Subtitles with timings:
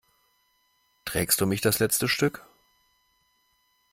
[1.05, 2.43] Trägst du mich das letzte Stück?